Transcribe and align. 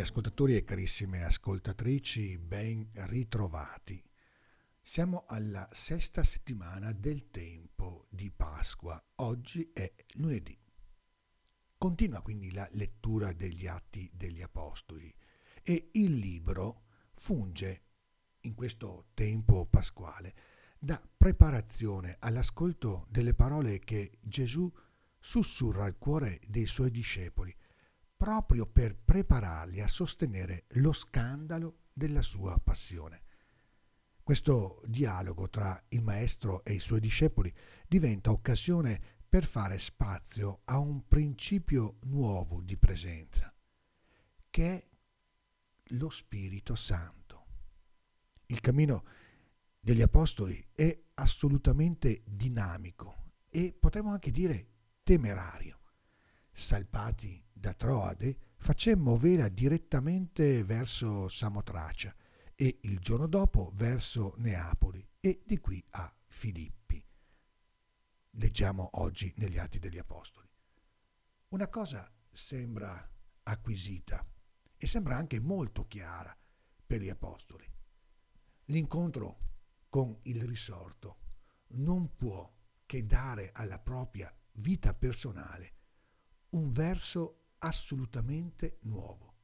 ascoltatori 0.00 0.56
e 0.56 0.64
carissime 0.64 1.22
ascoltatrici, 1.24 2.38
ben 2.38 2.90
ritrovati. 2.92 4.02
Siamo 4.80 5.24
alla 5.26 5.68
sesta 5.72 6.22
settimana 6.22 6.92
del 6.92 7.30
tempo 7.30 8.06
di 8.08 8.30
Pasqua. 8.30 9.02
Oggi 9.16 9.70
è 9.72 9.92
lunedì. 10.14 10.58
Continua 11.76 12.22
quindi 12.22 12.52
la 12.52 12.68
lettura 12.72 13.32
degli 13.32 13.66
atti 13.66 14.10
degli 14.12 14.42
Apostoli 14.42 15.14
e 15.62 15.90
il 15.92 16.14
libro 16.14 16.84
funge 17.14 17.82
in 18.40 18.54
questo 18.54 19.08
tempo 19.14 19.66
pasquale 19.66 20.34
da 20.78 21.00
preparazione 21.16 22.16
all'ascolto 22.20 23.06
delle 23.10 23.34
parole 23.34 23.78
che 23.78 24.18
Gesù 24.20 24.72
sussurra 25.18 25.84
al 25.84 25.98
cuore 25.98 26.40
dei 26.46 26.64
suoi 26.64 26.90
discepoli 26.90 27.54
proprio 28.20 28.66
per 28.66 28.94
prepararli 29.02 29.80
a 29.80 29.88
sostenere 29.88 30.64
lo 30.74 30.92
scandalo 30.92 31.84
della 31.90 32.20
sua 32.20 32.60
passione. 32.62 33.22
Questo 34.22 34.82
dialogo 34.84 35.48
tra 35.48 35.82
il 35.88 36.02
Maestro 36.02 36.62
e 36.62 36.74
i 36.74 36.80
suoi 36.80 37.00
discepoli 37.00 37.50
diventa 37.88 38.30
occasione 38.30 39.00
per 39.26 39.46
fare 39.46 39.78
spazio 39.78 40.60
a 40.64 40.76
un 40.76 41.08
principio 41.08 41.96
nuovo 42.00 42.60
di 42.60 42.76
presenza, 42.76 43.54
che 44.50 44.70
è 44.70 44.86
lo 45.94 46.10
Spirito 46.10 46.74
Santo. 46.74 47.46
Il 48.48 48.60
cammino 48.60 49.02
degli 49.80 50.02
Apostoli 50.02 50.62
è 50.74 51.04
assolutamente 51.14 52.20
dinamico 52.26 53.32
e 53.48 53.72
potremmo 53.72 54.10
anche 54.10 54.30
dire 54.30 54.68
temerario. 55.04 55.79
Salpati 56.60 57.42
da 57.50 57.72
Troade, 57.72 58.52
facemmo 58.58 59.16
vela 59.16 59.48
direttamente 59.48 60.62
verso 60.62 61.26
Samotracia 61.26 62.14
e 62.54 62.80
il 62.82 62.98
giorno 62.98 63.26
dopo 63.26 63.72
verso 63.74 64.34
Neapoli 64.36 65.04
e 65.20 65.42
di 65.44 65.58
qui 65.58 65.82
a 65.92 66.14
Filippi. 66.26 67.02
Leggiamo 68.32 68.90
oggi 69.00 69.32
negli 69.38 69.56
Atti 69.56 69.78
degli 69.78 69.96
Apostoli. 69.96 70.46
Una 71.48 71.66
cosa 71.68 72.08
sembra 72.30 73.10
acquisita 73.44 74.24
e 74.76 74.86
sembra 74.86 75.16
anche 75.16 75.40
molto 75.40 75.88
chiara 75.88 76.36
per 76.86 77.00
gli 77.00 77.08
Apostoli. 77.08 77.66
L'incontro 78.66 79.38
con 79.88 80.14
il 80.24 80.42
risorto 80.44 81.20
non 81.68 82.14
può 82.14 82.48
che 82.84 83.06
dare 83.06 83.50
alla 83.54 83.78
propria 83.78 84.32
vita 84.52 84.92
personale 84.92 85.78
un 86.50 86.70
verso 86.70 87.52
assolutamente 87.58 88.78
nuovo, 88.82 89.34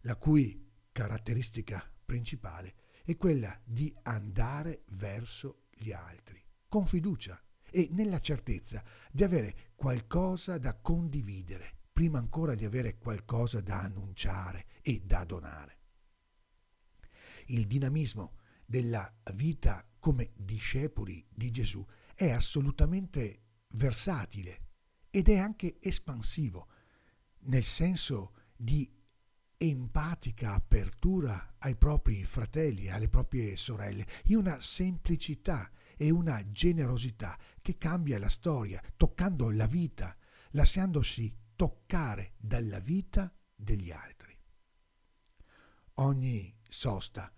la 0.00 0.16
cui 0.16 0.64
caratteristica 0.92 1.90
principale 2.04 2.74
è 3.04 3.16
quella 3.16 3.58
di 3.64 3.94
andare 4.02 4.84
verso 4.90 5.64
gli 5.70 5.92
altri, 5.92 6.42
con 6.68 6.86
fiducia 6.86 7.40
e 7.70 7.88
nella 7.90 8.20
certezza 8.20 8.82
di 9.10 9.22
avere 9.24 9.72
qualcosa 9.74 10.58
da 10.58 10.76
condividere, 10.76 11.78
prima 11.92 12.18
ancora 12.18 12.54
di 12.54 12.64
avere 12.64 12.98
qualcosa 12.98 13.60
da 13.60 13.80
annunciare 13.80 14.66
e 14.82 15.02
da 15.04 15.24
donare. 15.24 15.78
Il 17.46 17.66
dinamismo 17.66 18.38
della 18.64 19.12
vita 19.34 19.86
come 19.98 20.32
discepoli 20.34 21.24
di 21.28 21.50
Gesù 21.50 21.84
è 22.14 22.30
assolutamente 22.30 23.42
versatile 23.70 24.65
ed 25.10 25.28
è 25.28 25.38
anche 25.38 25.76
espansivo, 25.80 26.68
nel 27.46 27.64
senso 27.64 28.32
di 28.56 28.90
empatica 29.58 30.54
apertura 30.54 31.54
ai 31.58 31.76
propri 31.76 32.24
fratelli, 32.24 32.90
alle 32.90 33.08
proprie 33.08 33.56
sorelle, 33.56 34.06
in 34.24 34.36
una 34.36 34.60
semplicità 34.60 35.70
e 35.96 36.10
una 36.10 36.50
generosità 36.50 37.38
che 37.62 37.78
cambia 37.78 38.18
la 38.18 38.28
storia, 38.28 38.82
toccando 38.96 39.50
la 39.50 39.66
vita, 39.66 40.14
lasciandosi 40.50 41.34
toccare 41.56 42.34
dalla 42.36 42.80
vita 42.80 43.34
degli 43.54 43.90
altri. 43.90 44.38
Ogni 45.94 46.54
sosta 46.68 47.32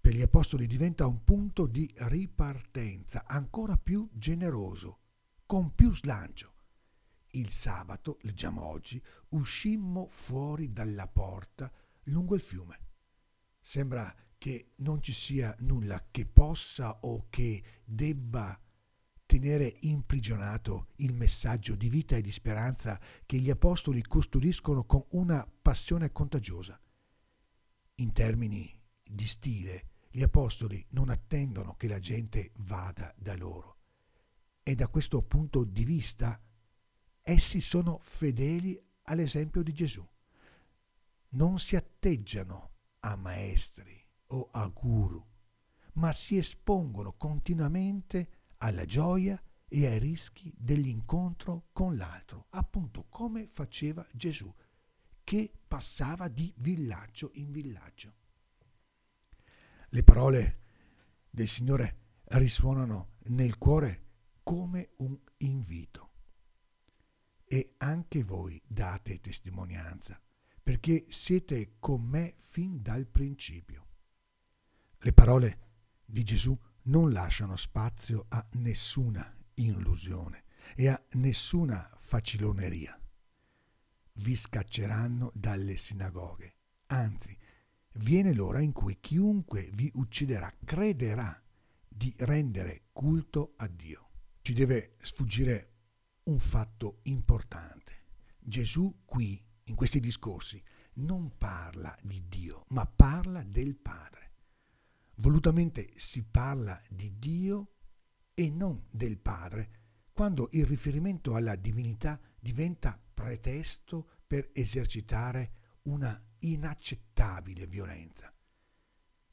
per 0.00 0.14
gli 0.14 0.22
apostoli 0.22 0.66
diventa 0.66 1.06
un 1.06 1.22
punto 1.22 1.66
di 1.66 1.88
ripartenza 1.94 3.24
ancora 3.26 3.76
più 3.76 4.08
generoso, 4.12 4.98
con 5.46 5.74
più 5.74 5.92
slancio, 5.94 6.54
il 7.32 7.50
sabato, 7.50 8.18
leggiamo 8.22 8.64
oggi, 8.64 9.02
uscimmo 9.30 10.08
fuori 10.08 10.72
dalla 10.72 11.06
porta 11.06 11.70
lungo 12.04 12.34
il 12.34 12.40
fiume. 12.40 12.78
Sembra 13.60 14.14
che 14.36 14.72
non 14.76 15.02
ci 15.02 15.12
sia 15.12 15.54
nulla 15.60 16.06
che 16.10 16.26
possa 16.26 17.00
o 17.02 17.26
che 17.28 17.62
debba 17.84 18.58
tenere 19.26 19.76
imprigionato 19.82 20.88
il 20.96 21.14
messaggio 21.14 21.76
di 21.76 21.88
vita 21.88 22.16
e 22.16 22.20
di 22.20 22.32
speranza 22.32 22.98
che 23.26 23.36
gli 23.36 23.50
apostoli 23.50 24.02
custodiscono 24.02 24.84
con 24.84 25.04
una 25.10 25.46
passione 25.62 26.10
contagiosa. 26.10 26.80
In 27.96 28.12
termini 28.12 28.76
di 29.04 29.26
stile, 29.26 29.90
gli 30.10 30.22
apostoli 30.22 30.84
non 30.90 31.10
attendono 31.10 31.76
che 31.76 31.86
la 31.86 32.00
gente 32.00 32.50
vada 32.56 33.14
da 33.16 33.36
loro. 33.36 33.76
E 34.62 34.74
da 34.74 34.88
questo 34.88 35.22
punto 35.22 35.62
di 35.62 35.84
vista 35.84 36.40
Essi 37.22 37.60
sono 37.60 37.98
fedeli 38.00 38.80
all'esempio 39.02 39.62
di 39.62 39.72
Gesù. 39.72 40.06
Non 41.30 41.58
si 41.58 41.76
atteggiano 41.76 42.74
a 43.00 43.16
maestri 43.16 44.04
o 44.28 44.48
a 44.52 44.66
guru, 44.68 45.24
ma 45.94 46.12
si 46.12 46.36
espongono 46.36 47.12
continuamente 47.12 48.28
alla 48.58 48.84
gioia 48.84 49.40
e 49.68 49.86
ai 49.86 49.98
rischi 49.98 50.52
dell'incontro 50.56 51.68
con 51.72 51.96
l'altro, 51.96 52.46
appunto 52.50 53.06
come 53.08 53.46
faceva 53.46 54.06
Gesù, 54.12 54.52
che 55.22 55.52
passava 55.68 56.28
di 56.28 56.52
villaggio 56.56 57.30
in 57.34 57.52
villaggio. 57.52 58.14
Le 59.90 60.02
parole 60.02 60.60
del 61.30 61.48
Signore 61.48 61.98
risuonano 62.24 63.12
nel 63.26 63.58
cuore 63.58 64.06
come 64.42 64.90
un 64.96 65.09
anche 67.78 68.22
voi 68.22 68.60
date 68.66 69.20
testimonianza, 69.20 70.20
perché 70.62 71.06
siete 71.08 71.76
con 71.78 72.02
me 72.02 72.34
fin 72.36 72.80
dal 72.82 73.06
principio. 73.06 73.86
Le 74.98 75.12
parole 75.12 75.58
di 76.04 76.22
Gesù 76.22 76.58
non 76.82 77.12
lasciano 77.12 77.56
spazio 77.56 78.26
a 78.28 78.46
nessuna 78.52 79.34
illusione 79.54 80.44
e 80.74 80.88
a 80.88 81.02
nessuna 81.12 81.90
faciloneria. 81.96 82.98
Vi 84.14 84.36
scacceranno 84.36 85.30
dalle 85.34 85.76
sinagoghe, 85.76 86.54
anzi, 86.86 87.36
viene 87.94 88.34
l'ora 88.34 88.60
in 88.60 88.72
cui 88.72 88.98
chiunque 89.00 89.70
vi 89.72 89.90
ucciderà 89.94 90.52
crederà 90.64 91.42
di 91.88 92.14
rendere 92.18 92.84
culto 92.92 93.54
a 93.56 93.66
Dio. 93.66 94.08
Ci 94.42 94.52
deve 94.52 94.96
sfuggire 95.00 95.69
un 96.30 96.38
fatto 96.38 97.00
importante. 97.02 98.06
Gesù 98.38 99.02
qui, 99.04 99.44
in 99.64 99.74
questi 99.74 99.98
discorsi, 99.98 100.62
non 100.94 101.36
parla 101.36 101.96
di 102.02 102.24
Dio, 102.28 102.64
ma 102.68 102.86
parla 102.86 103.42
del 103.42 103.76
Padre. 103.76 104.32
Volutamente 105.16 105.92
si 105.96 106.22
parla 106.22 106.80
di 106.88 107.18
Dio 107.18 107.74
e 108.32 108.48
non 108.48 108.86
del 108.90 109.18
Padre, 109.18 109.78
quando 110.12 110.48
il 110.52 110.66
riferimento 110.66 111.34
alla 111.34 111.56
divinità 111.56 112.18
diventa 112.38 112.98
pretesto 113.12 114.20
per 114.26 114.50
esercitare 114.52 115.52
una 115.82 116.20
inaccettabile 116.40 117.66
violenza. 117.66 118.32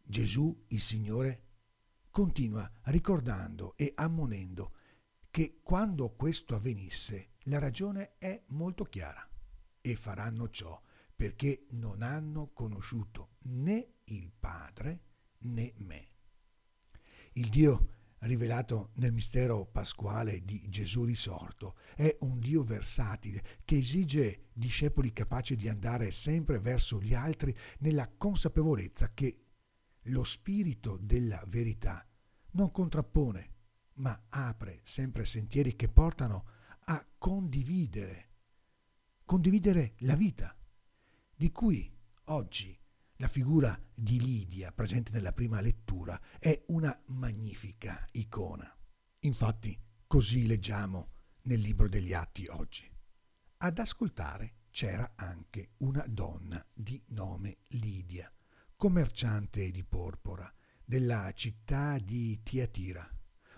Gesù, 0.04 0.66
il 0.70 0.82
Signore, 0.82 1.44
continua 2.10 2.70
ricordando 2.86 3.78
e 3.78 3.92
ammonendo 3.96 4.77
che 5.38 5.60
quando 5.62 6.16
questo 6.16 6.56
avvenisse 6.56 7.34
la 7.44 7.60
ragione 7.60 8.18
è 8.18 8.42
molto 8.48 8.86
chiara 8.86 9.24
e 9.82 9.96
faranno 9.96 10.50
ciò 10.50 10.82
perché 11.16 11.68
non 11.74 12.02
hanno 12.02 12.50
conosciuto 12.54 13.36
né 13.42 13.98
il 14.06 14.32
Padre 14.32 15.02
né 15.42 15.74
me. 15.76 16.08
Il 17.34 17.50
Dio 17.50 17.90
rivelato 18.22 18.90
nel 18.96 19.14
mistero 19.14 19.68
pasquale 19.68 20.44
di 20.44 20.68
Gesù 20.70 21.04
risorto 21.04 21.76
è 21.96 22.18
un 22.22 22.40
Dio 22.40 22.64
versatile 22.64 23.44
che 23.64 23.78
esige 23.78 24.48
discepoli 24.54 25.14
capaci 25.14 25.56
di 25.56 25.70
andare 25.70 26.10
sempre 26.10 26.58
verso 26.58 27.00
gli 27.00 27.14
altri 27.14 27.56
nella 27.82 28.10
consapevolezza 28.10 29.14
che 29.14 29.44
lo 30.06 30.24
spirito 30.24 30.98
della 31.00 31.44
verità 31.46 32.04
non 32.54 32.72
contrappone 32.72 33.57
ma 33.98 34.26
apre 34.30 34.82
sempre 34.84 35.26
sentieri 35.26 35.76
che 35.76 35.88
portano 35.90 36.46
a 36.86 37.06
condividere, 37.18 38.30
condividere 39.26 39.96
la 40.00 40.16
vita, 40.16 40.56
di 41.36 41.52
cui 41.52 41.96
Oggi 42.30 42.78
la 43.18 43.30
figura 43.30 43.80
di 43.94 44.20
Lidia, 44.20 44.74
presente 44.74 45.12
nella 45.14 45.32
prima 45.32 45.62
lettura, 45.62 46.20
è 46.38 46.66
una 46.68 46.96
magnifica 47.06 48.06
icona. 48.12 48.70
Infatti, 49.20 49.80
così 50.06 50.46
leggiamo 50.46 51.14
nel 51.44 51.62
libro 51.62 51.88
degli 51.88 52.12
Atti 52.12 52.48
oggi. 52.48 52.92
Ad 53.60 53.80
ascoltare 53.80 54.56
c'era 54.70 55.14
anche 55.16 55.72
una 55.78 56.06
donna 56.06 56.64
di 56.74 57.02
nome 57.08 57.60
Lidia, 57.70 58.30
commerciante 58.76 59.72
di 59.72 59.86
porpora 59.86 60.54
della 60.84 61.32
città 61.34 61.98
di 62.00 62.44
Tiatira, 62.44 63.10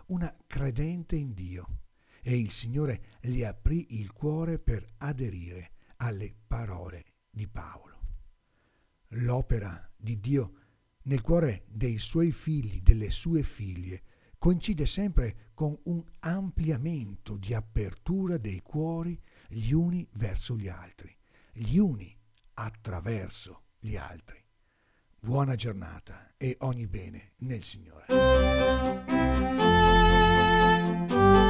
una 0.09 0.35
credente 0.47 1.15
in 1.15 1.33
Dio, 1.33 1.79
e 2.21 2.37
il 2.37 2.51
Signore 2.51 3.17
le 3.21 3.45
aprì 3.45 3.99
il 3.99 4.11
cuore 4.11 4.59
per 4.59 4.87
aderire 4.97 5.71
alle 5.97 6.35
parole 6.47 7.05
di 7.29 7.47
Paolo. 7.47 7.97
L'opera 9.13 9.89
di 9.95 10.19
Dio 10.19 10.53
nel 11.03 11.21
cuore 11.21 11.63
dei 11.67 11.97
suoi 11.97 12.31
figli, 12.31 12.81
delle 12.81 13.09
sue 13.09 13.41
figlie, 13.43 14.03
coincide 14.37 14.85
sempre 14.85 15.49
con 15.53 15.77
un 15.85 16.03
ampliamento 16.19 17.35
di 17.35 17.53
apertura 17.53 18.37
dei 18.37 18.61
cuori 18.61 19.19
gli 19.47 19.71
uni 19.71 20.07
verso 20.13 20.55
gli 20.55 20.67
altri, 20.67 21.15
gli 21.51 21.77
uni 21.77 22.15
attraverso 22.53 23.63
gli 23.79 23.95
altri. 23.95 24.37
Buona 25.19 25.55
giornata 25.55 26.33
e 26.37 26.55
ogni 26.59 26.87
bene 26.87 27.33
nel 27.37 27.63
Signore. 27.63 28.05
thank 31.09 31.43
you 31.43 31.48